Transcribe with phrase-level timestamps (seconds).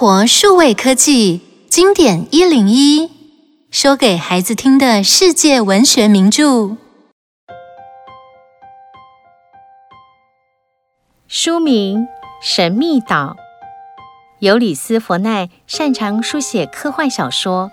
[0.00, 3.10] 活数位科技经典一零一，
[3.72, 6.76] 说给孩子听的世界文学名著。
[11.26, 12.02] 书名
[12.40, 13.36] 《神秘岛》，
[14.38, 17.72] 尤里斯·佛奈擅长书写科幻小说，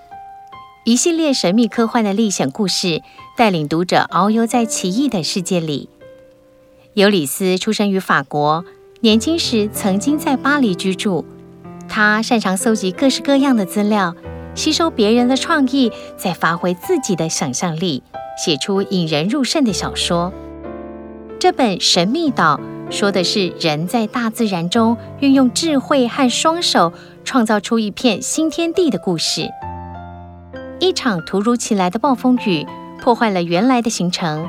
[0.83, 3.03] 一系列神秘科幻的历险故事，
[3.37, 5.89] 带领读者遨游在奇异的世界里。
[6.95, 8.65] 尤里斯出生于法国，
[9.01, 11.23] 年轻时曾经在巴黎居住。
[11.87, 14.15] 他擅长搜集各式各样的资料，
[14.53, 18.03] 吸收别人的创意，再发挥自己的想象力，
[18.43, 20.33] 写出引人入胜的小说。
[21.39, 22.59] 这本《神秘岛》
[22.91, 26.91] 说的是人在大自然中运用智慧和双手，
[27.23, 29.49] 创造出一片新天地的故事。
[30.79, 32.65] 一场突如其来的暴风雨
[32.99, 34.47] 破坏了原来的行程，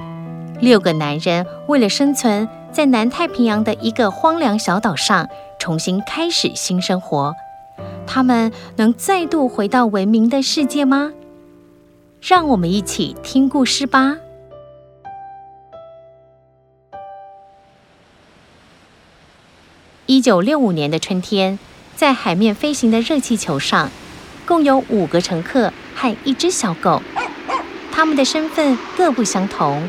[0.60, 5.30] 六个男人为了生存，在南太平洋的一个荒凉小岛上。
[5.59, 7.35] 重新开始新生活，
[8.07, 11.15] 他们能再度回到文明的世界吗？
[12.21, 14.19] 让我们一起听故事吧。
[20.04, 21.59] 一九六五年的春天，
[21.97, 23.91] 在海面飞行的热气球上，
[24.45, 27.01] 共有五个乘客和一只小狗，
[27.91, 29.88] 他们的身份各不相同：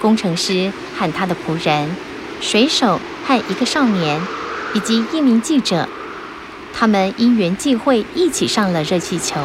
[0.00, 1.94] 工程师和他的仆人，
[2.40, 4.20] 水手和一个少年。
[4.76, 5.88] 以及一名记者，
[6.76, 9.36] 他们因缘际会一起上了热气球，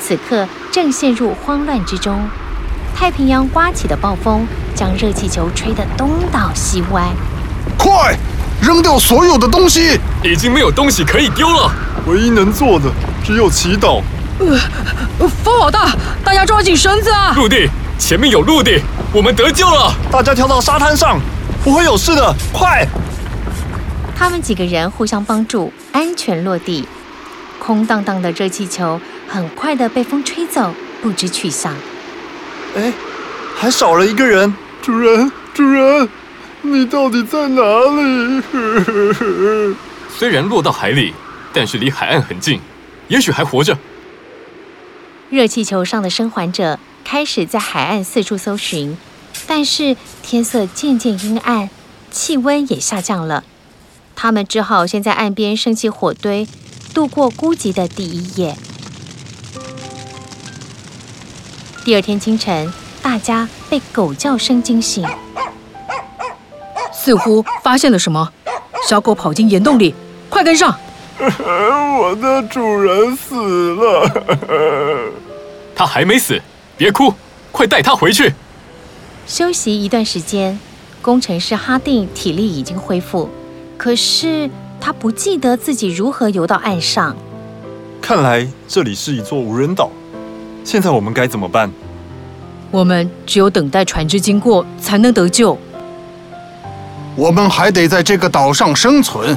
[0.00, 2.16] 此刻正陷入慌乱之中。
[2.94, 7.08] 太平洋刮起的暴风将热气球吹得东倒西歪。
[7.76, 8.16] 快
[8.62, 9.98] 扔掉所有的东西！
[10.22, 11.68] 已经没有东西可以丢了，
[12.06, 12.88] 唯一能做的
[13.24, 14.00] 只有祈祷。
[14.38, 15.90] 呃，风好大，
[16.22, 17.34] 大家抓紧绳子啊！
[17.34, 17.68] 陆地，
[17.98, 18.80] 前面有陆地，
[19.16, 19.94] 我们得救了！
[20.12, 21.18] 大家跳到沙滩上，
[21.64, 22.86] 不会有事的，快！
[24.14, 26.86] 他们几个人互相帮助，安全落地。
[27.58, 31.74] 空荡荡的热气球很快的被风吹走，不知去向。
[32.76, 32.92] 哎，
[33.56, 34.54] 还少了一个人。
[34.82, 36.06] 主人，主人，
[36.60, 38.42] 你到底在哪里？
[40.14, 41.14] 虽然落到海里，
[41.54, 42.60] 但是离海岸很近，
[43.08, 43.78] 也许还活着。
[45.30, 48.96] 热气球上的生还者开始在海岸四处搜寻，
[49.46, 51.70] 但是天色渐渐阴暗，
[52.10, 53.44] 气温也下降了。
[54.14, 56.48] 他们只好先在岸边升起火堆，
[56.94, 58.56] 度过孤寂的第一夜。
[61.84, 65.06] 第二天清晨，大家被狗叫声惊醒，
[66.92, 68.32] 似乎发现了什么。
[68.88, 69.94] 小狗跑进岩洞里，
[70.28, 70.76] 快跟上！
[71.18, 75.10] 我的主人死了。
[75.76, 76.40] 他还没死，
[76.76, 77.12] 别哭，
[77.52, 78.32] 快带他回去。
[79.26, 80.56] 休息一段时间，
[81.02, 83.28] 工程师哈定体力已经恢复。
[83.76, 84.48] 可是
[84.80, 87.14] 他不记得自己如何游到岸上。
[88.00, 89.90] 看来这里是一座无人岛。
[90.62, 91.68] 现在我们该怎么办？
[92.70, 95.58] 我们只有等待船只经过才能得救。
[97.16, 99.36] 我们还得在这个岛上生存。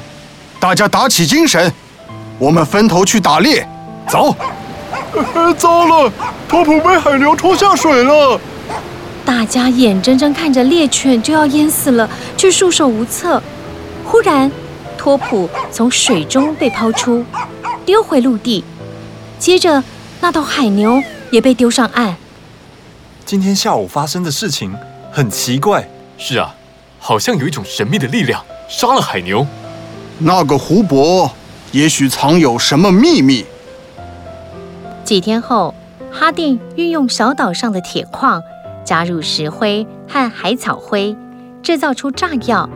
[0.59, 1.71] 大家打起精神，
[2.37, 3.67] 我们分头去打猎。
[4.07, 4.35] 走！
[5.57, 6.11] 糟了，
[6.47, 8.39] 托普被海流拖下水了。
[9.29, 13.39] 大家眼睁睁看着猎犬就要淹死了，却束手无策。
[14.03, 14.51] 忽然，
[14.97, 17.23] 托普从水中被抛出，
[17.85, 18.63] 丢回陆地。
[19.37, 19.83] 接着，
[20.19, 22.17] 那头海牛也被丢上岸。
[23.23, 24.75] 今天下午发生的事情
[25.11, 25.87] 很奇怪。
[26.17, 26.55] 是啊，
[26.97, 29.45] 好像有一种神秘的力量杀了海牛。
[30.17, 31.29] 那个湖泊
[31.71, 33.45] 也许藏有什么秘密。
[35.03, 35.75] 几天后，
[36.11, 38.41] 哈定运用小岛上的铁矿，
[38.89, 41.15] 加入石灰和海草灰，
[41.61, 42.67] 制造出炸药。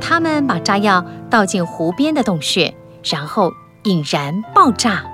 [0.00, 2.72] 他们把炸药倒进湖边的洞穴，
[3.04, 3.52] 然后
[3.82, 5.04] 引燃爆炸。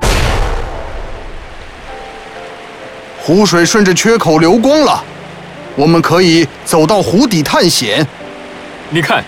[3.20, 5.02] 湖水顺着缺口流光了，
[5.74, 8.06] 我们可以走到湖底探险。
[8.90, 9.24] 你看，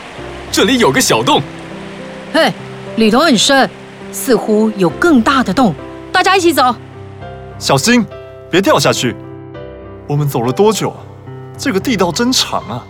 [0.52, 1.42] 这里有个小洞。
[2.32, 2.52] 嘿，
[2.94, 3.68] 里头很深，
[4.12, 5.74] 似乎有更大的洞。
[6.12, 6.72] 大家一起走，
[7.58, 8.06] 小心，
[8.48, 9.16] 别掉下去。
[10.10, 10.92] 我们走了多久？
[11.56, 12.84] 这个地道真长啊！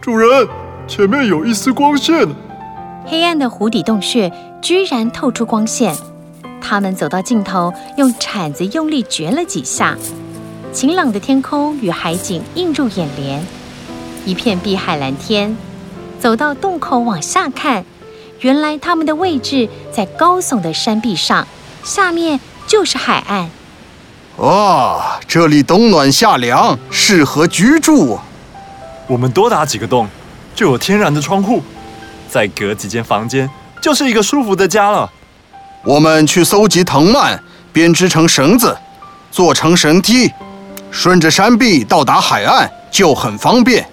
[0.00, 0.48] 主人。
[0.86, 2.26] 前面有一丝光线，
[3.04, 5.94] 黑暗的湖底洞穴居然透出光线。
[6.62, 9.98] 他们走到尽头，用铲子用力掘了几下，
[10.72, 13.46] 晴朗的天空与海景映入眼帘，
[14.24, 15.54] 一片碧海蓝天。
[16.18, 17.84] 走到洞口往下看，
[18.40, 21.46] 原来他们的位置在高耸的山壁上，
[21.84, 23.50] 下面就是海岸。
[24.38, 28.18] 哇，这里冬暖夏凉，适合居住。
[29.08, 30.08] 我们多打几个洞。
[30.54, 31.62] 就有天然的窗户，
[32.28, 33.48] 再隔几间房间，
[33.80, 35.08] 就是一个舒服的家了。
[35.84, 37.40] 我们去搜集藤蔓，
[37.72, 38.76] 编织成绳子，
[39.30, 40.32] 做成绳梯，
[40.90, 43.88] 顺着山壁到达海岸就很方便。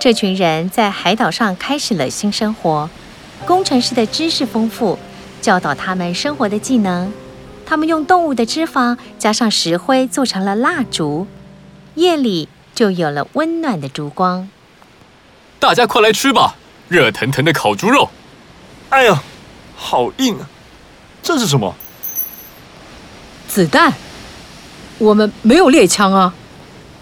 [0.00, 2.90] 这群人在海岛上开始了新生活。
[3.46, 4.98] 工程师的知识丰富，
[5.40, 7.12] 教导他们生活的技能。
[7.72, 11.26] 他们用动物的脂肪加上石灰做成了蜡烛，
[11.94, 14.46] 夜里就有了温暖的烛光。
[15.58, 16.54] 大家快来吃吧，
[16.90, 18.10] 热腾腾的烤猪肉！
[18.90, 19.22] 哎呀，
[19.74, 20.46] 好硬啊！
[21.22, 21.74] 这是什么？
[23.48, 23.94] 子弹。
[24.98, 26.34] 我们没有猎枪啊。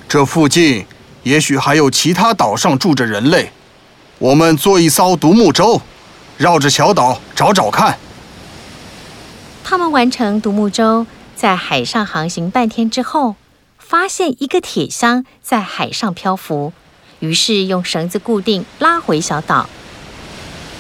[0.09, 0.87] 这附近
[1.25, 3.51] 也许还有其他岛上住着人类，
[4.21, 5.83] 我们坐一艘独木舟。
[6.39, 7.99] 绕着小岛找找看。
[9.71, 11.07] 他们完成独木舟，
[11.37, 13.37] 在海上航行半天之后，
[13.79, 16.73] 发现一个铁箱在海上漂浮，
[17.21, 19.71] 于是用绳子固定，拉回小岛。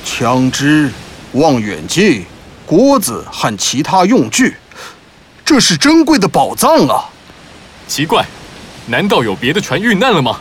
[0.04, 0.90] 枪支、
[1.34, 2.26] 望远镜、
[2.66, 4.56] 锅子和其他用具，
[5.44, 7.10] 这是珍贵的宝藏啊！
[7.86, 8.26] 奇怪，
[8.88, 10.40] 难道有别的船遇难了吗？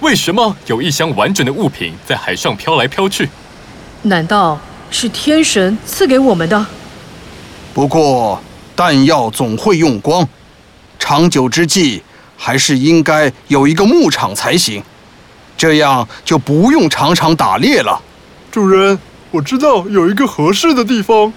[0.00, 3.28] 为什么有一箱完整的物品在海上飘来飘去？
[4.02, 4.58] 难道
[4.90, 6.66] 是天神赐给我们的？
[7.76, 8.40] 不过
[8.74, 10.26] 弹药总会用光，
[10.98, 12.02] 长久之计
[12.34, 14.82] 还是应该有一个牧场才行，
[15.58, 18.00] 这样就不用常常打猎了。
[18.50, 18.98] 主人，
[19.30, 21.30] 我知道有一个合适的地方。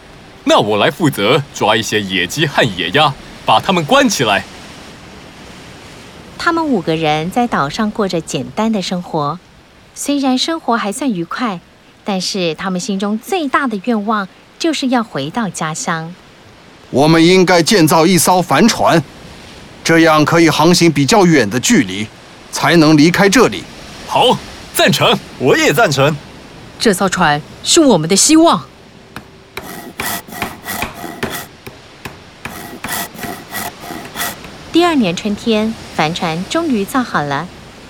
[0.45, 3.13] 那我来负责抓一些野鸡和野鸭，
[3.45, 4.45] 把它们关起来。
[6.37, 9.37] 他们五个人在岛上过着简单的生活，
[9.93, 11.59] 虽然生活还算愉快。
[12.05, 14.27] 但是他们心中最大的愿望
[14.57, 16.15] 就是要回到家乡。
[16.91, 19.03] 我们应该建造一艘帆船，
[19.83, 22.07] 这样可以航行比较远的距离，
[22.51, 23.63] 才能离开这里。
[24.07, 24.37] 好，
[24.73, 26.15] 赞成，我也赞成。
[26.79, 28.65] 这艘船是我们的希望。
[34.71, 37.47] 第二年春天，帆船终于造好了，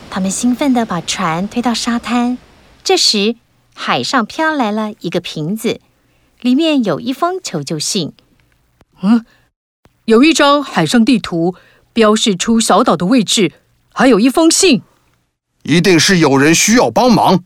[0.09, 2.37] 他们兴奋地把船推到沙滩。
[2.83, 3.35] 这时，
[3.73, 5.79] 海上飘来了一个瓶子，
[6.41, 8.13] 里面有一封求救信。
[9.01, 9.25] 嗯，
[10.05, 11.55] 有一张海上地图，
[11.93, 13.53] 标示出小岛的位置，
[13.93, 14.81] 还有一封信。
[15.63, 17.43] 一定是有人需要帮忙。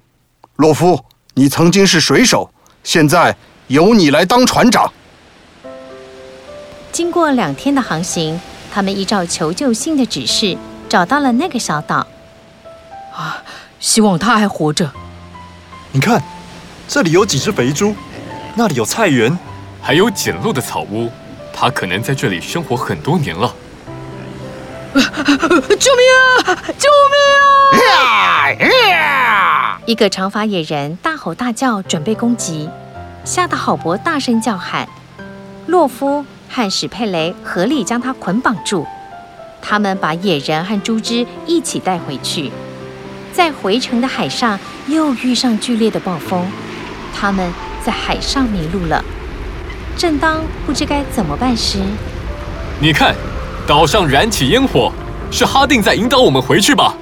[0.55, 1.05] 洛夫，
[1.35, 2.51] 你曾经是水手，
[2.83, 3.35] 现在
[3.67, 4.91] 由你来当船长。
[6.91, 8.39] 经过两天的航行，
[8.71, 10.57] 他们依照求救信的指示，
[10.87, 12.07] 找到了那个小岛。
[13.13, 13.43] 啊，
[13.79, 14.91] 希望他还活着。
[15.91, 16.23] 你看，
[16.87, 17.95] 这里有几只肥猪，
[18.55, 19.37] 那里有菜园，
[19.81, 21.11] 还有简陋的草屋。
[21.53, 23.55] 他可能在这里生活很多年了。
[24.93, 26.55] 救命啊！
[26.77, 27.15] 救命
[28.69, 29.79] 啊！
[29.85, 32.69] 一个长发野人大吼大叫，准备攻击，
[33.23, 34.87] 吓得郝伯大声叫喊。
[35.67, 38.85] 洛夫和史佩雷合力将他捆绑住。
[39.61, 42.51] 他们把野人和猪只一起带回去。
[43.31, 46.45] 在回程的海上，又遇上剧烈的暴风，
[47.15, 47.51] 他们
[47.83, 49.03] 在海上迷路了。
[49.97, 51.79] 正当不知该怎么办时，
[52.79, 53.15] 你看，
[53.65, 54.91] 岛上燃起烟火，
[55.31, 56.93] 是哈定在引导我们回去吧？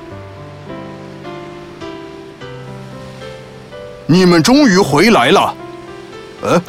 [4.06, 5.56] 你们终于回来了。
[6.42, 6.62] 呃，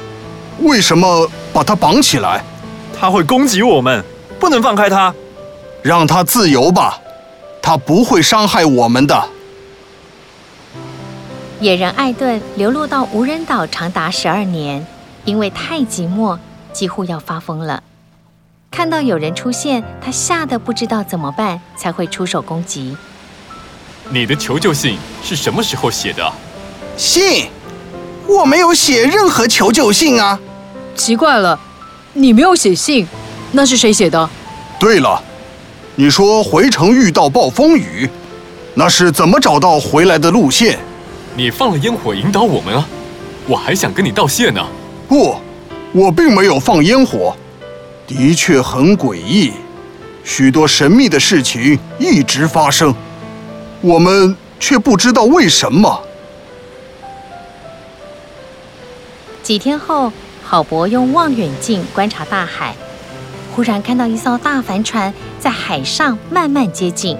[0.61, 2.43] 为什么把他绑起来？
[2.99, 4.03] 他会攻击我们，
[4.39, 5.13] 不能放开他。
[5.83, 7.01] 让他自由吧，
[7.61, 9.29] 他不会伤害我们的。
[11.59, 14.87] 野人艾顿流落到无人岛长达十二年，
[15.25, 16.39] 因为太寂寞，
[16.73, 17.83] 几乎要发疯了。
[18.71, 22.97] 看到有人出现，他吓得不知道怎么办，才会出手攻击。
[24.11, 26.33] 你的求救信是什么时候写的？
[26.97, 27.49] 信？
[28.27, 30.39] 我没有写任何求救信啊！
[30.95, 31.59] 奇怪了，
[32.13, 33.07] 你没有写信，
[33.53, 34.29] 那是谁写的？
[34.79, 35.23] 对了，
[35.97, 38.09] 你说回城遇到暴风雨，
[38.75, 40.79] 那是怎么找到回来的路线？
[41.37, 42.87] 你放了烟火引导我们啊！
[43.47, 44.65] 我还想跟你道谢呢。
[45.13, 45.37] 不，
[45.93, 47.37] 我并没有放烟火。
[48.07, 49.53] 的确很诡异，
[50.25, 52.95] 许多神秘的事情一直发生，
[53.83, 56.03] 我们却不知道为什么。
[59.43, 60.11] 几天后，
[60.43, 62.75] 郝伯用望远镜观察大海，
[63.55, 67.19] 忽然看到一艘大帆船在海上慢慢接近。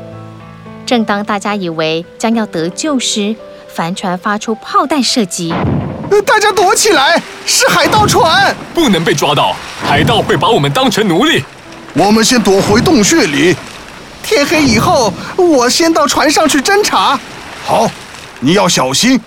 [0.87, 3.37] 正当大家以为将要得救时，
[3.69, 5.53] 帆船发出炮弹射击，
[6.21, 7.23] 大家躲起来！
[7.47, 11.43] 是海盗船，不能被抓到，海盗会把我们当成奴隶。
[11.95, 13.57] 我们先躲回洞穴里，
[14.23, 17.19] 天黑以后，我先到船上去侦查。
[17.65, 17.91] 好，
[18.41, 19.21] 你要小心。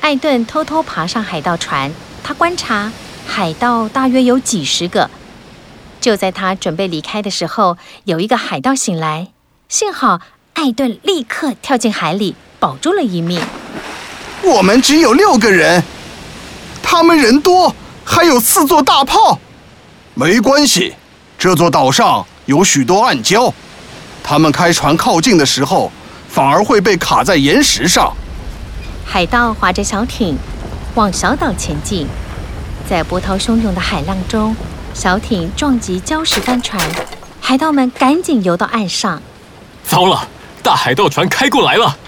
[0.00, 1.92] 艾顿偷偷爬上海盗船，
[2.24, 2.90] 他观察
[3.26, 5.08] 海盗大约有几十个。
[6.00, 9.28] 就在他准备离开的时候，有一个海盗醒来，
[9.68, 10.20] 幸好
[10.54, 13.40] 艾顿立刻跳进海里，保住了一命。
[14.40, 15.82] 我们只有六个人，
[16.80, 19.40] 他们人多，还有四座大炮。
[20.14, 20.94] 没关系，
[21.36, 23.52] 这座岛上有许多暗礁，
[24.22, 25.90] 他们开船靠近的时候，
[26.28, 28.14] 反而会被卡在岩石上。
[29.04, 30.38] 海盗划着小艇
[30.94, 32.06] 往小岛前进，
[32.88, 34.54] 在波涛汹涌的海浪中，
[34.94, 36.80] 小艇撞击礁石帆船，
[37.40, 39.20] 海盗们赶紧游到岸上。
[39.82, 40.28] 糟了，
[40.62, 41.98] 大海盗船开过来了！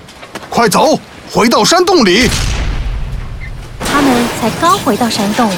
[0.54, 0.96] 快走，
[1.32, 2.28] 回到山洞里。
[3.80, 5.50] 他们才刚回到山洞，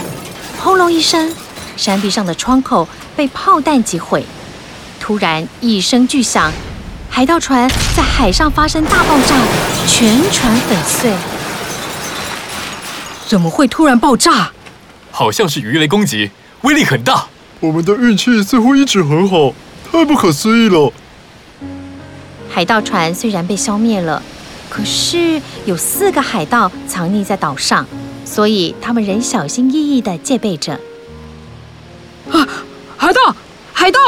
[0.58, 1.30] 轰隆一声，
[1.76, 4.24] 山壁上的窗口被炮弹击毁。
[4.98, 6.50] 突然一声巨响，
[7.10, 9.36] 海盗船在海上发生大爆炸，
[9.86, 11.12] 全船粉碎。
[13.28, 14.50] 怎么会突然爆炸？
[15.10, 16.30] 好像是鱼雷攻击。
[16.62, 17.26] 威力很大，
[17.60, 19.52] 我们的运气似乎一直很好，
[19.92, 20.90] 太不可思议了。
[22.48, 24.22] 海盗船虽然被消灭了，
[24.68, 27.86] 可是有四个海盗藏匿在岛上，
[28.24, 30.74] 所以他们仍小心翼翼地戒备着。
[32.30, 32.46] 啊，
[32.96, 33.36] 海盗，
[33.72, 33.98] 海盗！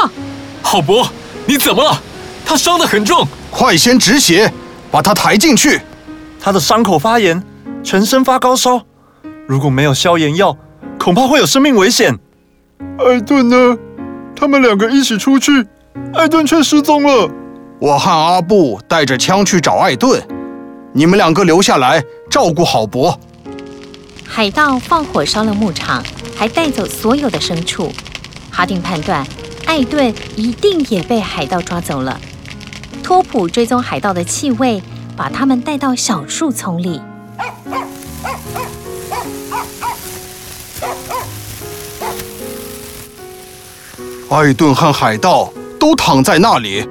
[0.61, 1.07] 浩伯，
[1.45, 2.01] 你怎么了？
[2.45, 4.51] 他伤得很重，快先止血，
[4.91, 5.81] 把他抬进去。
[6.39, 7.43] 他的伤口发炎，
[7.83, 8.81] 全身发高烧，
[9.47, 10.57] 如果没有消炎药，
[10.99, 12.17] 恐怕会有生命危险。
[12.97, 13.77] 艾顿呢？
[14.35, 15.65] 他们两个一起出去，
[16.13, 17.29] 艾顿却失踪了。
[17.79, 20.21] 我和阿布带着枪去找艾顿，
[20.93, 23.17] 你们两个留下来照顾好伯。
[24.25, 26.03] 海盗放火烧了牧场，
[26.35, 27.91] 还带走所有的牲畜。
[28.51, 29.25] 哈丁判断，
[29.65, 32.19] 艾顿一定也被海盗抓走了。
[33.03, 34.81] 托普追踪海盗的气味，
[35.15, 37.01] 把他们带到小树丛里。
[44.29, 46.87] 艾顿和海盗都躺在那里，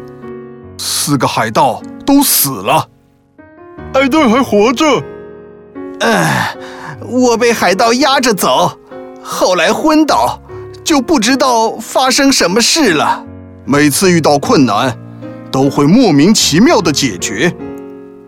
[0.77, 2.89] 四个海盗都死了，
[3.95, 4.85] 艾顿还活着。
[6.01, 6.55] 哎，
[7.07, 8.71] 我被海盗压着走，
[9.23, 10.41] 后来昏倒，
[10.85, 13.25] 就不知道发生什么事了。
[13.65, 14.97] 每次遇到困难，
[15.51, 17.53] 都会莫名其妙的解决，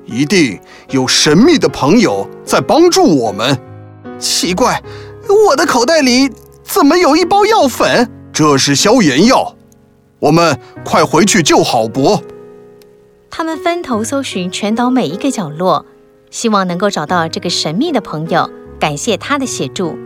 [0.05, 0.59] 一定
[0.90, 3.59] 有神秘的朋友在帮助我们。
[4.19, 4.83] 奇怪，
[5.47, 6.31] 我的口袋里
[6.62, 8.11] 怎么有一包药粉？
[8.33, 9.55] 这是消炎药，
[10.19, 12.23] 我们快回去救郝伯。
[13.31, 15.87] 他们分头搜寻全岛每一个角落，
[16.31, 19.97] 希望能够找到这个神秘的朋友，感谢他的协助。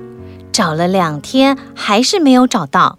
[0.53, 2.99] 找了两天，还是没有找到。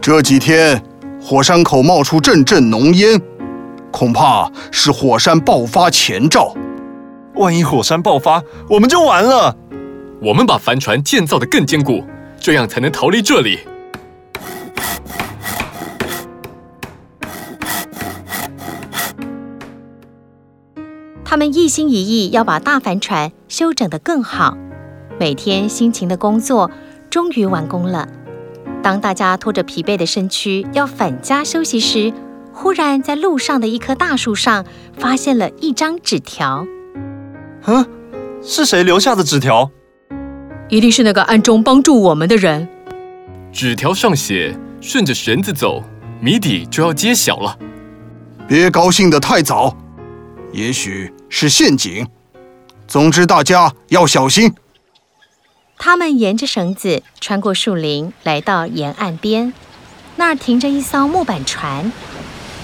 [0.00, 0.82] 这几天
[1.20, 3.20] 火山口冒出阵阵浓烟，
[3.92, 6.54] 恐怕是火山爆发前兆。
[7.34, 9.54] 万一火山爆发，我们就完了。
[10.22, 12.02] 我们把帆船建造得更坚固，
[12.40, 13.58] 这样才能逃离这里。
[21.28, 24.56] 他们一心一意要把大帆船修整得更好，
[25.18, 26.70] 每天辛勤的工作，
[27.10, 28.08] 终于完工了。
[28.80, 32.12] 当大家拖着疲惫的身躯要返家休息时，
[32.52, 34.64] 忽然在路上的一棵大树上
[34.96, 36.64] 发现了一张纸条。
[37.64, 37.84] 嗯，
[38.40, 39.68] 是谁留下的纸条？
[40.68, 42.68] 一定是那个暗中帮助我们的人。
[43.52, 45.82] 纸条上写：“顺着绳子走，
[46.20, 47.58] 谜底就要揭晓了。”
[48.46, 49.76] 别高兴得太早。
[50.52, 52.08] 也许是陷阱，
[52.88, 54.54] 总之大家要小心。
[55.76, 59.52] 他们沿着绳子穿过树林，来到沿岸边，
[60.16, 61.92] 那儿停着一艘木板船。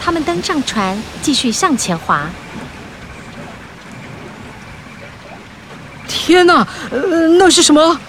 [0.00, 2.31] 他们登上船，继续向前划。
[6.09, 8.00] 天哪，呃，那是什么？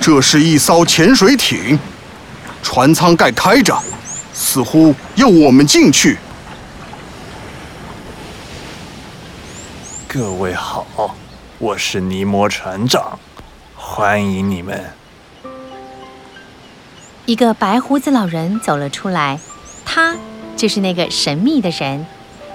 [0.00, 1.78] 这是一艘潜水艇，
[2.62, 3.78] 船舱盖开着，
[4.32, 6.16] 似乎要我们进去。
[10.14, 11.16] 各位好，
[11.58, 13.18] 我是尼摩船长，
[13.74, 14.78] 欢迎你们。
[17.24, 19.40] 一个白胡子老人走了出来，
[19.86, 20.14] 他
[20.54, 22.04] 就是那个神秘的人。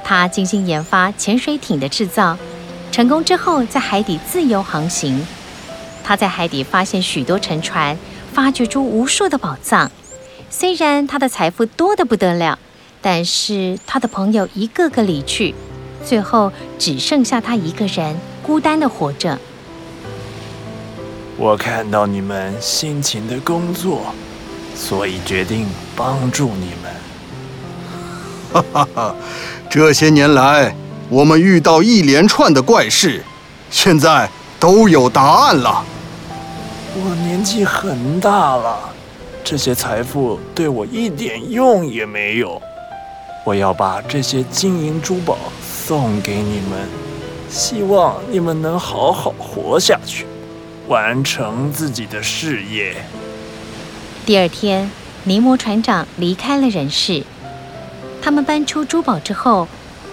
[0.03, 2.37] 他精心研发潜水艇的制造，
[2.91, 5.25] 成功之后在海底自由航行。
[6.03, 7.97] 他在海底发现许多沉船，
[8.31, 9.89] 发掘出无数的宝藏。
[10.51, 12.59] 虽然他的财富多得不得了，
[13.01, 15.55] 但是他的朋友一个个离去。
[16.07, 16.49] 最后
[16.79, 19.37] 只剩下他一个人，孤单的活着。
[21.35, 24.03] 我看到你们辛勤的工作，
[24.73, 26.93] 所以决定帮助你们。
[28.53, 29.15] 哈哈哈！
[29.69, 30.73] 这些年来，
[31.09, 33.21] 我们遇到一连串的怪事，
[33.69, 35.83] 现在都有答案了。
[36.95, 38.79] 我年纪很大了，
[39.43, 42.61] 这些财富对我一点用也没有。
[43.45, 45.37] 我要把这些金银珠宝
[45.87, 46.85] 送给你们，
[47.49, 50.25] 希望你们能好好活下去，
[50.89, 52.93] 完成自己的事业。
[54.25, 54.91] 第二天，
[55.23, 57.23] 尼摩船长离开了人世。
[58.21, 59.65] 他们搬出珠宝之后，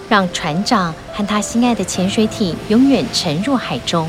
[0.07, 4.07] 让船长和他心爱的潜水艇永远沉入海中。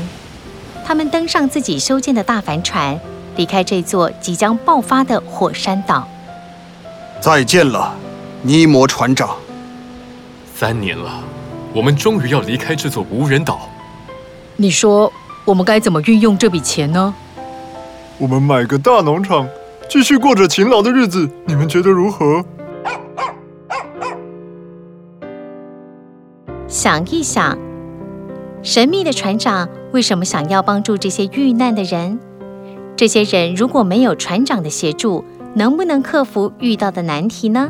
[0.85, 2.97] 他们登上自己修建的大帆船，
[3.35, 6.07] 离开这座即将爆发的火山岛。
[7.19, 7.93] 再见了，
[8.41, 9.35] 尼摩船长。
[10.55, 11.21] 三年了，
[11.77, 13.69] 我们终于要离开这座无人岛。
[14.55, 15.13] 你说
[15.45, 17.13] 我们该怎么运用这笔钱呢？
[18.17, 19.47] 我们买个大农场，
[19.87, 21.29] 继续过着勤劳的日子。
[21.45, 22.43] 你们觉得如何？
[26.67, 27.55] 想一想，
[28.63, 32.17] 神秘的船长为什么想要帮助这些遇难的人？
[32.95, 37.69] 这些人如果没有船长的协助，能不能克服遇到的难题呢？